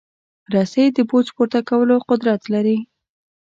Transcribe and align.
رسۍ 0.53 0.85
د 0.95 0.97
بوج 1.09 1.27
پورته 1.35 1.59
کولو 1.69 1.95
قدرت 2.09 2.41
لري. 2.53 2.77